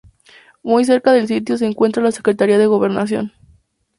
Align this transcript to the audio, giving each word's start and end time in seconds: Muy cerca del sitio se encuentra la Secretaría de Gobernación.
Muy 0.63 0.83
cerca 0.83 1.13
del 1.13 1.27
sitio 1.27 1.59
se 1.59 1.67
encuentra 1.67 2.01
la 2.01 2.11
Secretaría 2.11 2.57
de 2.57 2.65
Gobernación. 2.65 3.33